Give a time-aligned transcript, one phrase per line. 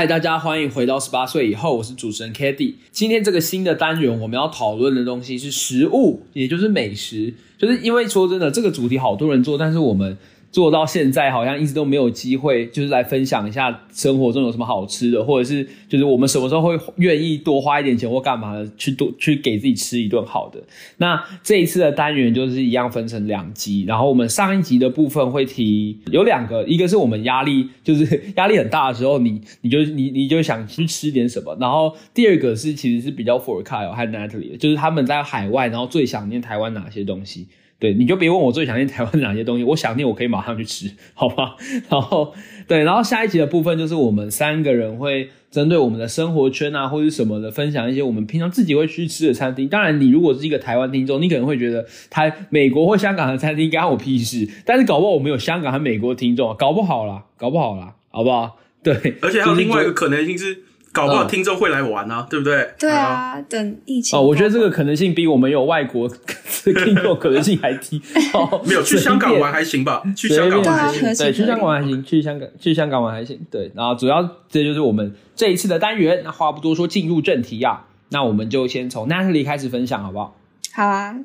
[0.00, 7.34] 嗨，大家欢迎回到十八岁以后，我是主持人 Katy 今天这个新的单元，我们要讨论的东西是食物，也就是美食。
[7.58, 10.16] 就是因为说真的，这个主题好多人做，但是我们。
[10.50, 20.60] 做到现在好像一直都没有机会，就是来分享一下生活中有什么好吃的，或者是就是我们什么时候会愿意多花一点钱或干嘛的去多去给自己吃一顿好的。
[20.96, 37.46] 那这一次的单元就是一样分成两集，然后我们上一集的部分会提有两个，一个是我们压力就是压力很大的时候，你你就你你就想去吃点什么，然后第二个是其实是比较 for Kyle 和 Natalie，就是他们在海外，然后最想念台湾哪些东西。
[37.80, 41.56] 对，你就别问我最想念台湾哪些东西，我想念我可以马上去吃，好吧？
[41.88, 42.34] 然后，
[42.68, 49.66] 对，然后下一集的部分就是我们三个人会针对我们的生活圈啊，或者什么的，分享一些我们平常自己会去吃的餐厅。
[49.66, 58.58] 当然，你如果是一个台湾听众，你可能会觉得台美国或香港的餐厅干我屁事，但是搞不好我们有香港和美国听众，搞不好啦，搞不好啦，好不好？
[58.82, 60.64] 对，而且还有另外一个可能性是。
[60.92, 62.68] 搞不好听众会来玩啊，对不对？
[62.78, 66.08] 对啊，等疫情哦，我觉得这个可能性比我们有外国
[66.64, 68.00] 听众可能性还低。
[68.66, 70.02] 没有去香港玩还行吧？
[70.16, 73.40] 去香港玩还行，对，去香港玩还行，去香港去香港玩还行。
[73.50, 76.22] 对，然后主要这就是我们这一次的单元。
[76.24, 77.86] 那话不多说，进入正题啊。
[78.08, 80.36] 那我们就先从 Natalie 开始分享，好不好？
[80.74, 81.16] 好啊。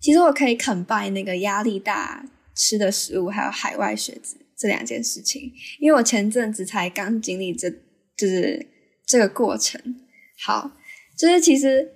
[0.00, 2.24] 其实我可以 combine 那个压力大
[2.56, 7.68] 吃的食物，还有海外学子这两件事情，因为我前阵子才刚经历这，
[8.16, 8.69] 就是。
[9.10, 9.80] 这个过程
[10.44, 10.70] 好，
[11.18, 11.90] 就是其实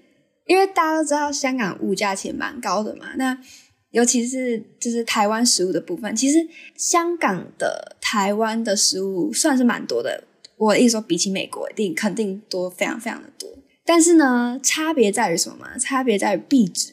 [0.47, 3.39] 因为大家都知道香港物价其实蛮高的嘛，那
[3.91, 6.39] 尤其是就是台湾食物的部分，其实
[6.77, 10.25] 香港的台湾的食物算是蛮多的。
[10.57, 13.49] 我的意思说，比起美国，一定肯定多，非常非常的多。
[13.85, 15.79] 但是呢，差别在于什么嘛？
[15.79, 16.93] 差别在于币值，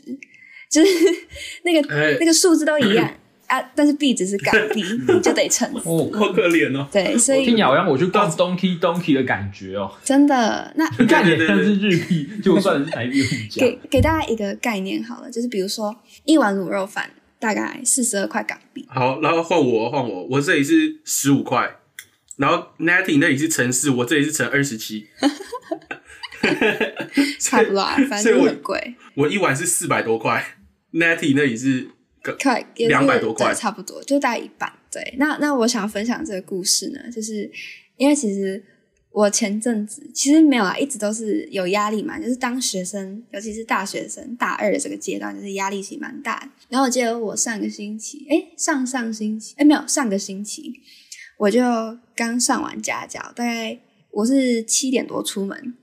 [0.70, 0.92] 就是
[1.64, 3.14] 那个那个数字都一样。
[3.52, 3.62] 啊！
[3.76, 5.70] 但是币值是港币，你 就得乘。
[5.84, 6.88] 哦，好可怜哦。
[6.90, 9.92] 对，所以听起来好像我去逛 Donkey Donkey 的感觉哦。
[10.06, 13.60] 真的，那概念像是日币，就算是台币物价。
[13.60, 18.88] 给给大家一个概念好了，就是比如说一碗卤肉饭大概四十二块港币。
[18.90, 21.70] 好，然后换我换我，我这里是十五块，
[22.38, 25.08] 然后 Natty 那里是乘四，我这里是乘二十七。
[27.38, 28.96] 差不多，啊反正很贵。
[29.16, 30.56] 我一碗是四百多块
[30.94, 31.90] ，Natty 那里是。
[32.40, 34.72] 块两百多块，差不多就大概一半。
[34.92, 37.50] 对，那那我想分享这个故事呢，就是
[37.98, 38.62] 因为其实
[39.12, 46.52] 我前阵子其实没有啊，一直都是有压力嘛，就是当学生，尤其是大学生大二的这个阶段，就是压力其实蛮大的。
[46.70, 50.74] 然后我记得我上个星期，哎，上上星期，哎，没有上个星期，
[51.38, 51.62] 我就
[52.16, 53.80] 刚上完家教，大概
[54.12, 55.74] 我是七点多出门，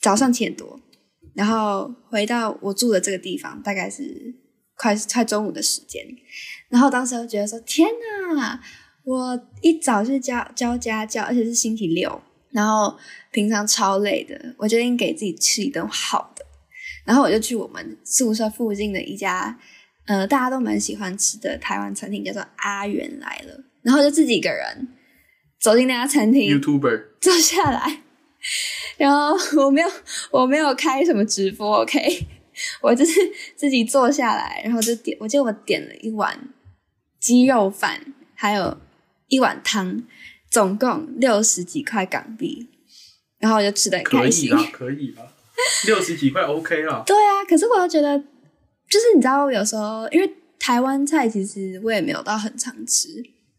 [0.00, 0.78] 早上七点多，
[1.34, 4.34] 然后回到我住的这个地方，大概是。
[4.80, 6.02] 快快中午的时间，
[6.70, 7.86] 然后当时就觉得说：“天
[8.34, 8.58] 哪！
[9.04, 12.96] 我一早去教教家教，而且是星期六，然后
[13.30, 16.46] 平常超累的，我决定给自己吃一顿好的。
[17.04, 19.58] 然后我就去我们宿舍附近的一家，
[20.06, 23.62] 呃，大家都蛮喜欢吃的台湾餐厅，叫做阿元来了。
[23.82, 24.88] 然后就自己一个人
[25.60, 28.00] 走进那家餐厅，YouTuber 坐下来，
[28.96, 29.88] 然后我没有
[30.30, 32.26] 我没有开什么直播，OK。”
[32.80, 33.12] 我就是
[33.56, 36.38] 自己坐下来，然后就点，我记得我点了一碗
[37.18, 38.00] 鸡肉饭，
[38.34, 38.76] 还有
[39.28, 40.02] 一碗汤，
[40.50, 42.68] 总共六十几块港币，
[43.38, 44.50] 然后我就吃的很开心。
[44.50, 45.22] 可以啊，可以啊，
[45.86, 47.02] 六十几块 OK 了。
[47.06, 53.08] 对啊，可是我又觉得，就是你知道，有时候因为台湾菜其实我也没有到很常吃，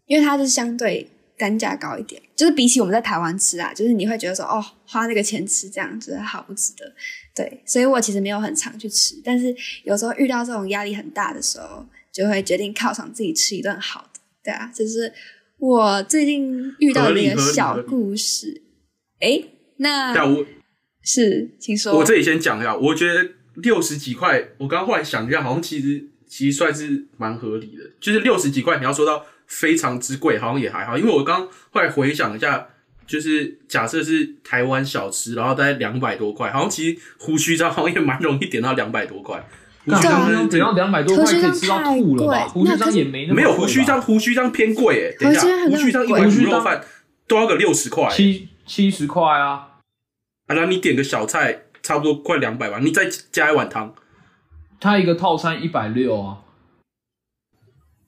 [0.06, 1.09] 因为它是相对。
[1.41, 6.94] 单价高一点，就是比起我们在台湾吃啊，就是你会觉得说，哦，花那个钱吃这样子好不值得，
[7.35, 15.12] 对，所以我其实没有很常去吃，但是有时候遇到这种压力很大的时候，就会决定犒赏自己吃一顿好的，对啊，就是
[15.57, 18.62] 我最近遇到的一个小故事。
[19.19, 19.41] 哎，
[19.78, 20.13] 那
[21.02, 21.97] 是，请说。
[21.97, 29.26] 我这里先讲一下，我觉得六十几块，我刚刚后来想一下，好像其实其实算是蛮合理的，就是六十几块，你要说到。
[29.51, 32.69] 非常之贵，好像也还好，因为我刚后来回想一下，
[33.05, 39.45] 就是假设是台湾小吃，然后大概两百多块，好像其实胡须章好像也蛮容易点到两百多块。
[39.83, 42.47] 胡须章点到两百多块可以吃到吐了吧？
[42.47, 45.17] 胡须章也没那么没有胡须章，胡须章偏贵诶。
[45.19, 46.81] 等一下，胡须章一碗鱼肉饭
[47.27, 49.67] 都要个六十块，七七十块啊。
[50.47, 53.93] 啊，那你点个小菜，差不多快两百吧，你再加一碗汤，
[54.79, 56.37] 它一个套餐一百六啊。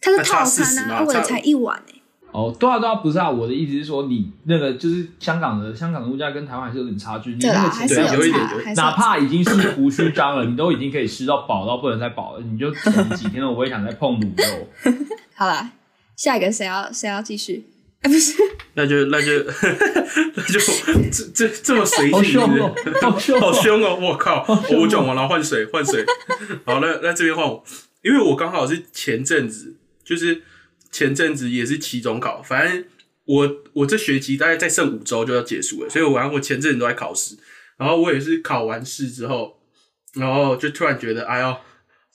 [0.03, 1.99] 它是套餐啊，我的才一碗哎。
[2.31, 7.35] 哦，对啊对啊，不是啊，我的意思是说，你那个就是香港的香港的物价跟台湾还是有点差距。
[7.35, 8.75] 对啊，还是有一点。
[8.75, 14.67] 哪怕已经是胡须章了，你都已经可以吃到饱到不能再饱了，你就等几天了，我也想再碰卤肉。
[15.35, 15.71] 好了，
[16.15, 17.67] 下一个谁要谁要继续？
[18.01, 18.33] 哎，不是，
[18.73, 19.31] 那就那就
[20.35, 20.59] 那就
[21.11, 23.95] 这这这么随性，好凶哦好凶哦好凶哦！
[24.01, 24.45] 我靠，
[24.77, 26.03] 我讲完了，换水换水。
[26.65, 27.63] 好，那那这边换我，
[28.03, 30.41] 因为我刚好是前阵子，就是
[30.91, 32.85] 前阵子也是期中考，反正
[33.25, 37.37] 我我这学期大概再剩五周就要结束了，所以我反正我前阵子都在考试，
[37.77, 39.59] 然后我也是考完试之后，
[40.15, 41.55] 然后就突然觉得，哎呦。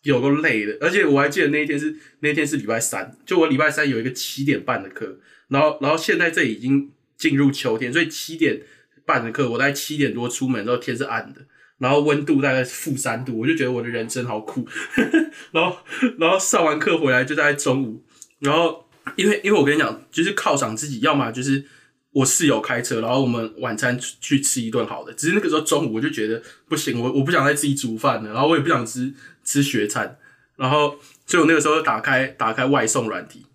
[0.02, 5.18] 有个累的，而且我还记得那一天是那天是礼拜三，就我礼拜三有一个七点半的课，
[5.48, 8.62] 然后然后现在这已经进入秋天，所以七点
[9.04, 11.44] 半的课，我大概七点多出门之后天是暗的，
[11.78, 14.66] 然后温度大概负三度，我就觉得我的人生好苦。
[15.52, 15.76] 然后
[16.18, 18.04] 然后上完课回来就在中午，
[18.40, 21.64] 然后因为因为我跟你讲，就是犒赏自己，要么就是
[22.10, 25.12] 我室友开车，然后我们晚餐去吃一顿好的。
[25.14, 29.14] 只是那个时候中午我就觉得不行，我我不想再自己煮饭了，然后我也不想吃
[29.44, 30.18] 吃学餐，
[30.56, 33.46] 然后所以我那个时候打开打开外送软体，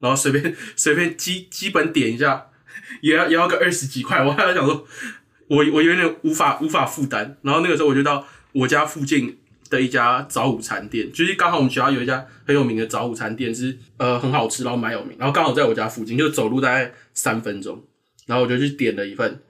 [0.00, 2.48] 然后随便随便基基本点一下，
[3.00, 4.86] 也要也要个二十几块，我还在想说，
[5.50, 7.36] 我我有点无法无法负担。
[7.42, 9.36] 然后那个时候我就到我家附近
[9.68, 17.84] 的一家早午餐店，就是刚好我们学校有一家很有名的早午餐店是呃很好吃，然后蛮有名，然后刚好在我家附近，就走路大概三分钟，
[18.26, 19.40] 然后我就去点了一份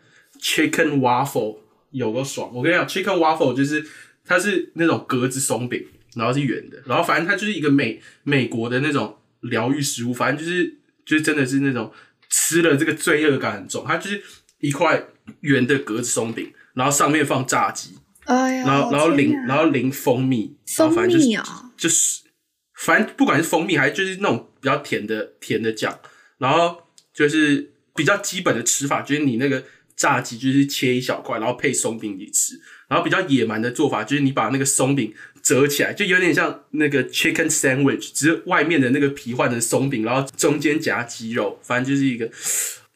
[0.40, 1.58] chicken waffle，
[1.90, 2.50] 有个爽。
[2.54, 3.84] 我跟你讲，chicken waffle 就是
[4.24, 11.92] 它是那种格子松饼，然后是圆的，然后反正它就是一个美美国的那种疗愈食物，反正就是就是真的是那种
[12.28, 14.22] 吃了这个罪恶感很重，它就是
[14.58, 15.02] 一块
[15.40, 21.42] 圆的格子松饼，然后上面放炸鸡，哎呀，然后然后淋然后淋蜂蜜，蜂反正就是
[21.76, 22.22] 就是
[22.74, 25.98] 反正不管是蜂蜜还是就是那种比较甜的甜的酱，
[26.38, 26.82] 然后
[27.12, 29.62] 就是比较基本的吃法，就是你那个
[29.96, 32.60] 炸鸡就是切一小块，然后配松饼一起吃。
[32.88, 42.28] 然后比较野蛮的做法就是你把那个松饼折起来，就有点像那个 chicken sandwich，只是外面的那个皮换成松饼，然后中间夹鸡肉，反正就是一个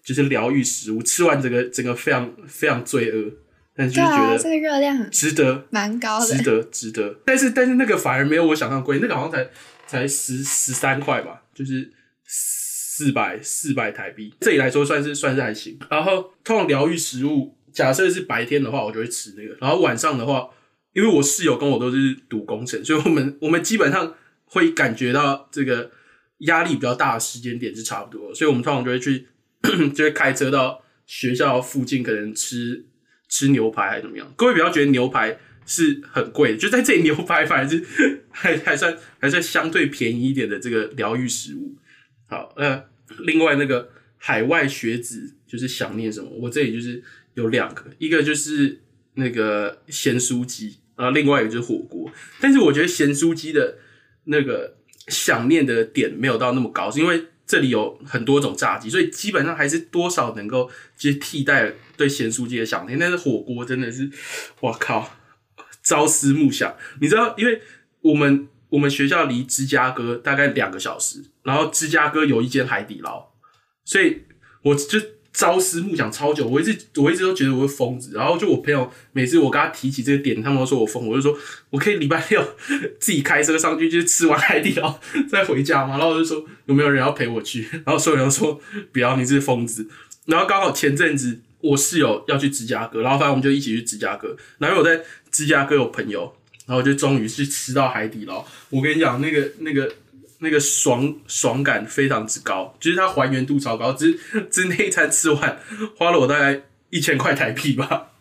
[0.05, 1.03] 就是疗愈食物。
[1.03, 3.33] 吃完整个整个非常非常罪恶，
[3.75, 5.67] 但是就是觉得这个热量值得。
[5.71, 7.17] 蛮高的值，得，值得。
[7.25, 9.49] 但是但是那个反而没有我想象贵，那个好像才
[9.87, 11.91] 才十十三块吧，就是
[12.25, 15.79] 四百四百台币，这里来说算是算是还行。
[15.91, 20.49] 然后通常疗愈食物，假设是白天的话，我就会吃那个，然后晚上的话，
[20.93, 24.15] 因为我室友跟我都是读工程，所以我们我们基本上
[24.45, 25.91] 会感觉到这个
[26.39, 29.27] 压力比较大的时间点是差不多，所以我们通常就会去
[29.94, 32.84] 就会开车到学校附近，可能吃
[33.28, 34.32] 吃牛排还是怎么样。
[34.37, 37.84] 各位不要觉得牛排是很贵的，就在这里牛排反而是
[38.31, 41.76] 还还算还算相对便宜一点的这个疗愈食物。
[42.26, 42.84] 好，那
[43.20, 46.28] 另外那个海外学子就是想念什么？
[46.31, 47.02] 我这里就是
[47.34, 48.81] 有两个，一个就是
[49.14, 52.10] 那个咸酥鸡，然后另外一个就是火锅。
[52.40, 53.78] 但是我觉得咸酥鸡的
[54.25, 54.76] 那个
[55.08, 62.99] 想念的点没有到那么高，是因为这里有很多种炸鸡，所以基本上还是多少能够接替代对咸酥鸡的想念。
[62.99, 64.11] 但是火锅真的是，
[64.61, 65.11] 我靠，
[65.82, 66.75] 朝思暮想。
[67.00, 67.61] 你知道，因为
[68.00, 73.29] 我们我们学校离芝加哥大概两个小时，然后芝加哥有一间海底捞，
[73.85, 74.23] 所以
[74.62, 74.99] 我就
[75.34, 76.46] 朝思暮想超久。
[76.46, 81.36] 我一直我一直都觉得我是疯子，然后就我朋友每次我跟他提起这个点，他们都说我疯，我就说
[81.70, 82.42] 我可以礼拜六
[83.00, 84.98] 自己开车上去，就是吃完海底捞
[85.29, 85.98] 再回家嘛。
[85.98, 87.69] 然后我就说有没有人要陪我去？
[87.84, 88.58] 然后所有人都说
[88.93, 89.86] 不要，你是疯子。
[90.26, 94.36] 然后刚好前阵子我室友要去芝加哥，然后反正我们就一起去芝加哥。
[94.58, 96.32] 然后我在芝加哥有朋友，
[96.67, 98.44] 然后就终于是吃到海底捞。
[98.70, 99.93] 我跟你讲，那个那个
[100.44, 103.93] 那个爽爽感非常之高，就是它还原度超高。
[103.93, 105.58] 只是只是那一餐吃完
[105.96, 108.13] 花了我大概一千块台币吧。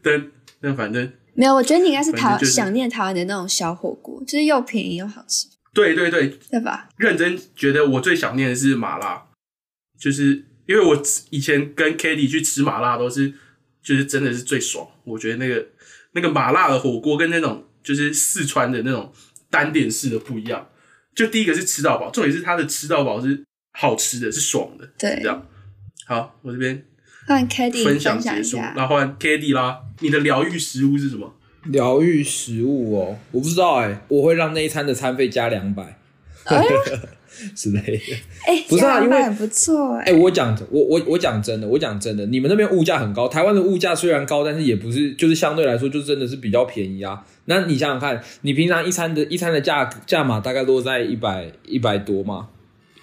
[0.00, 0.30] 但
[0.60, 6.88] 但反正没有，我觉得你应该是台想念台湾的那种小火锅，就是又便宜又好吃，对对对，对吧？
[6.96, 9.24] 认真觉得我最想念的是麻辣，
[9.98, 13.34] 就是因为我以前跟 k a t i e 去吃麻辣都是，
[13.82, 14.88] 就是真的是最爽。
[15.04, 15.66] 我觉得那个
[16.12, 19.12] 那个麻辣的火锅跟那种就是四川的那种
[19.50, 20.66] 单点式的不一样。
[21.14, 25.46] 就第一个是吃到饱，重点是它的吃到饱是好吃的，是爽的，对这，样。
[26.06, 26.84] 好，我这边
[27.26, 28.74] 换 k a t i e 分享享结束，一下。
[28.76, 31.34] 那换 k a t i e 啦，你的疗愈食物是什么？
[31.64, 35.98] 疗愈食物哦，我不知道哎、我会让那一餐的餐费加两百
[37.54, 38.02] 之类的。
[38.46, 40.12] 哎， 不是啊因为不错哎、哎。
[40.12, 47.24] 我讲我我我讲真的，我讲真的，你们那边物价很高，台湾的物价虽然高，但是也不是，就是相对来说，就真的是比较便宜啊。
[47.46, 52.48] 那你想想看，你平常一餐的一餐的价价码大概落在一百一百多嘛？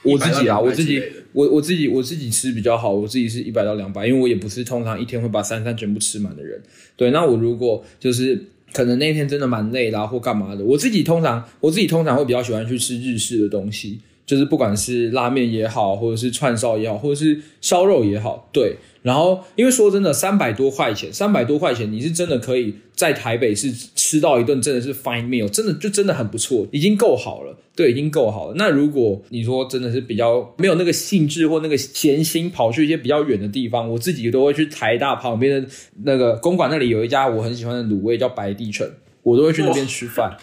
[0.03, 0.99] 我自己啊，我自己
[1.31, 6.59] 我我自己我自己吃比较好，我自己是一百到两百，因为我也不是通常一天会把三餐全部吃满的人。
[6.95, 8.43] 对，那我如果就是
[8.73, 13.99] 可能那天真的蛮累啦、或干嘛的，我自己通常我自己通常会比较喜欢去吃日式的东西。
[14.31, 18.77] 就是不管是拉面也好，或者是串烧也好，或者是烧肉也好，对。
[19.01, 28.53] 然后，因为说真的，三百多块钱，三百多块钱，你是真的可以在台北是吃到一顿真的是 fine meal，真的就真的很不错，已经够好了，对，已经够好了。
[28.55, 35.67] 那如果你说真的是比较没有那个兴致或那个闲心跑去一些比较远的地方，我自己都会去台大旁边的
[36.05, 38.89] 那个公馆那里有一家我很喜欢的卤味叫白帝城，
[39.23, 40.37] 我都会去那边吃饭。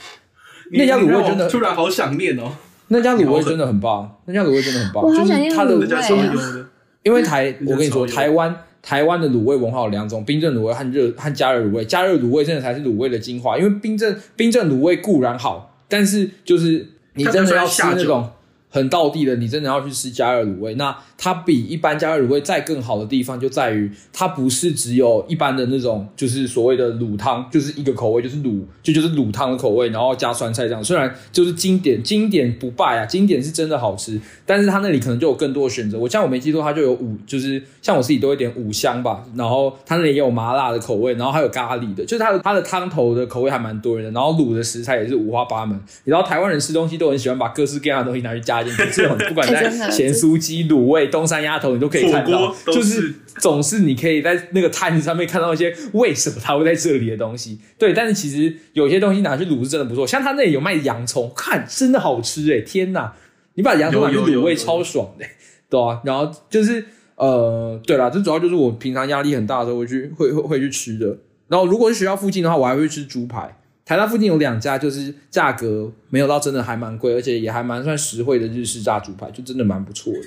[0.73, 2.53] 那家卤味真的突然好想念哦，
[2.89, 6.67] 那家卤味真的很棒，那家卤味真的很棒，就是它的卤味那家超油的。
[7.05, 11.85] 因为台，我跟你说，台湾台湾的卤味文化有两种，冰镇卤味和热和加热卤味。
[11.85, 18.29] 加热卤味真的才是卤味的精华，因为冰镇冰镇卤味固然好，但是就是你真的要吃那种
[18.71, 20.75] 很道地的，你真的要去吃加热卤味。
[20.75, 30.83] 那它比一般加热卤味再更好的地方就在于，它不是只有一般的那种，就是所谓的卤汤，就是一个口味，就是卤，就就是卤汤的口味，然后加酸菜这样。
[30.85, 35.99] 虽然就是经典，经典不败啊，经典是真的好吃，但是它那里可能就有更多的选择。
[35.99, 45.79] 我像我没记错，它就有五，就是像我自己都会点五香吧，然后它那里也有麻辣的口味，然后还有咖喱的，就是它的它的汤头的口味还蛮多的，然后卤的食材也是五花八门。
[46.05, 57.59] 你知道台湾人吃东西都很喜欢把各式各样的东西拿去加进去，这种不管 在咸酥鸡、卤味、东山鸭头，你都可以看到就是是总是你可以在那个摊子上面看到一些为什么它会在这里的东西。
[57.79, 63.13] 对，但是其实有些东西拿去卤是真的不错，像他那里有卖洋葱，看真的好吃哎、天哪！
[63.55, 65.25] 你把洋葱拿去卤味超爽的、
[65.69, 66.01] 对啊。
[66.05, 66.85] 然后就是
[67.17, 71.19] 呃，对啦，这主要就是我平常压力很大的时候会去会会会去吃的。
[71.49, 73.59] 然后如果是学校附近的话，我还会吃猪排。
[73.89, 80.21] 台大附近有两家，就是价格没有到真的还蛮贵，而且也还蛮算实惠的日式炸猪排，就真的蛮不错的。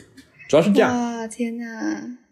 [0.49, 0.91] 主要是这样。
[0.91, 1.65] 哇，天哪！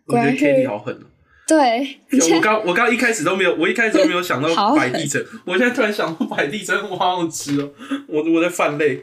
[0.07, 1.05] 我觉得果然 Kitty 好狠哦。
[1.47, 1.99] 对，
[2.35, 7.69] 我刚我刚一开始都没有，我一开始都没有想到 好狠摆地城，我现在突然想到摆地城，我好想吃哦，
[8.07, 8.99] 我我在犯累。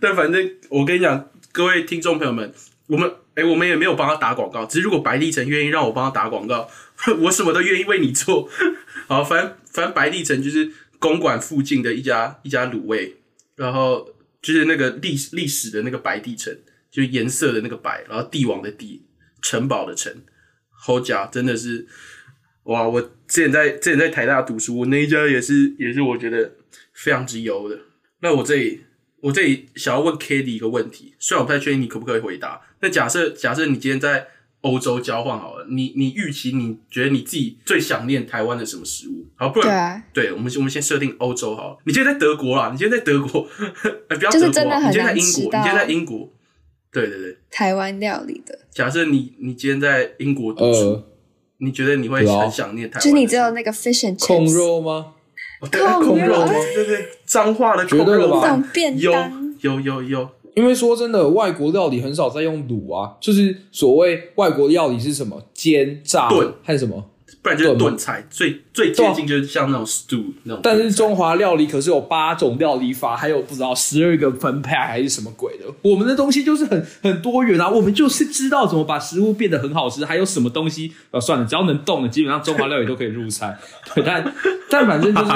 [0.00, 2.52] 但反正我跟你讲，各位听众朋友们，
[2.88, 6.68] 我们哎、我们也没有帮他打广告，只是如果白帝城愿意让我帮他打广告，
[7.22, 8.48] 我什么都愿意为你做。
[9.06, 13.16] 好，反正反正白帝城就是公馆附近的一家一家卤味，
[13.54, 14.08] 然后
[14.42, 16.56] 就是那个历历史的那个白帝城，
[16.90, 19.02] 就颜色的那个白，然后帝王的帝，
[19.42, 20.12] 城堡的城，
[20.70, 21.86] 好家真的是
[22.64, 22.88] 哇！
[22.88, 26.52] 我之前在之前在台大读书，我那一家也是也是我觉得
[26.92, 27.78] 非常之优的。
[28.20, 28.82] 那我这里
[29.20, 32.60] 我这里想要问 k a t i e 一个问题，虽然我不太确定你可不可以回答。
[32.80, 34.26] 那假设假设你今天在
[34.66, 39.24] 欧洲交换好了，你你预期你觉得你自己最想念台湾的什么食物？
[39.36, 39.68] 好，不然
[40.12, 41.78] 对啊，对我们我们先设定欧洲好了。
[41.84, 43.46] 你今天在德国啦， 你今天在德国，
[44.08, 46.32] 哎，不要就是德国你今天在英国，你今天在英国。
[46.92, 51.04] 对对对，台湾料理的，假设你你今天在英国读书，呃，
[51.58, 53.04] 你觉得你会很想念台湾？
[53.04, 55.12] 就是你知道那个 fish and chips 肉吗？
[55.60, 56.52] 哦对控控肉肉吗？
[56.74, 67.04] 对对，脏话的控绝对的吧肉饭这种便有当，有有有，因为说真的，外国料理很少在用卤啊，就是所谓外国料理是什么煎、炸炖还是什么？
[67.42, 70.60] 不然就是炖菜，最最接近就是像那种 stew 那种。
[70.62, 75.64] 但是中华料理可是有八种料理法，还有不知道十二个分派还是什么鬼的。
[75.82, 83.56] 我们的东西就是很 很多元啊，我们就是知道怎么把食物变得很好吃，还有什么东西啊算了，只要能动的，基本上中华料理都可以入菜。
[83.94, 84.34] 对，但
[84.70, 85.30] 但反正就是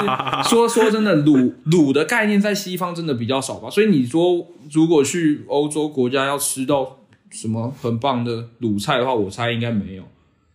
[0.49, 3.69] 说说真的，卤卤的概念在西方真的比较少吧。
[3.69, 6.97] 所以你说如果去欧洲国家要吃到
[7.29, 10.03] 什么很棒的卤菜的话，我猜应该没有。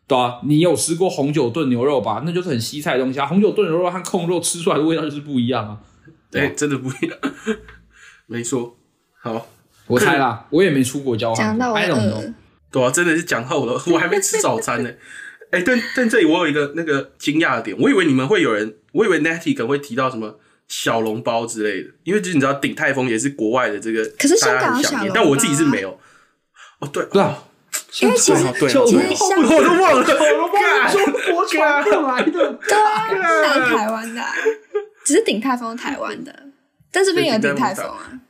[0.08, 2.22] 对啊，你有吃过红酒炖牛肉吧？
[2.24, 3.26] 那就是很西菜的东西啊。
[3.26, 5.78] 红酒炖牛肉和控肉吃出来的味道就是不一样啊。
[6.30, 7.18] 对，真的不一样，
[8.26, 8.76] 没错。
[9.20, 9.46] 好，
[9.86, 11.58] 我猜啦， 我也没出国交换过。
[11.58, 12.24] 讲到我。
[12.70, 14.90] 对啊，真的是讲到我了，我还没吃早餐呢。
[15.52, 25.98] 哎、但但这里我有一个那个惊讶的点，我以为你们会有人，我以为 Natty 可能会提到什么小笼包之类的，因为就是你知道鼎泰丰也是国外的这个，可是香港有大家很想念，小笼但我自己是没有。
[26.80, 27.38] 哦，对对啊，
[28.00, 32.30] 因为其实其实香我都忘了，包是中国传过来的。
[32.30, 34.32] 对啊，那是台湾的啊，
[35.04, 36.48] 只是鼎泰丰是台湾的，
[36.92, 38.20] 但这边有鼎泰丰啊，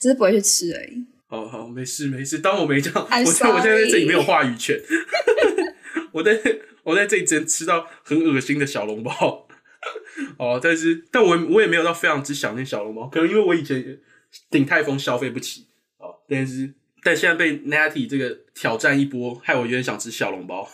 [0.00, 1.06] 只是不会去吃而已。
[1.28, 4.80] 好好，没事没事，当我没讲，我在我现在在这里没有话语权。
[6.12, 6.38] 我在
[6.82, 9.46] 我在这里只能吃到很恶心的小笼包。
[10.36, 13.98] 哦，但是但我我也没有到非常之想念小笼包，可能因为我以前
[14.50, 15.66] 鼎泰丰消费不起
[15.98, 20.68] 哦，但是但现在被 Natty 这个挑战一波，害我有点想吃小笼包。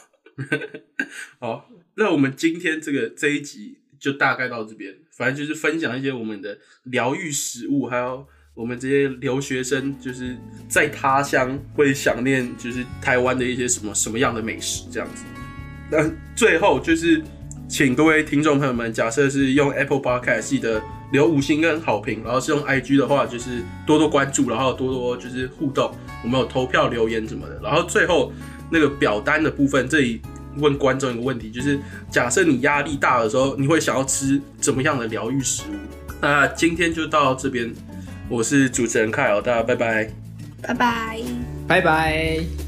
[1.41, 10.37] 好，那我们今天这个这一集就大概到这边，反正就是分享一些我们的疗愈食物，还有我们这些留学生就是
[10.69, 15.25] 在他乡会想念就是台湾的一些什么什么样的美食这样子。
[15.91, 17.23] 那最后就是
[17.69, 20.83] 请各位听众朋友们，假设是用 Apple Podcast，记得
[21.13, 25.95] 留五星跟好评，然后是用 IG 的话，就是多多关注，然后多多就是互动，
[26.25, 27.61] 我们有投票留言什么的。
[27.63, 28.33] 然后最后
[28.71, 30.21] 那个表单的部分，这里
[30.57, 31.79] 问观众一个问题，就是
[32.11, 35.75] 假设你压力大的时候，你会想要吃怎么样的疗愈食物？
[36.23, 37.71] 那今天就到这边，
[38.31, 40.11] 我是主持人凯尔，大家拜拜。
[40.63, 41.21] 拜拜。
[41.69, 42.68] 拜拜。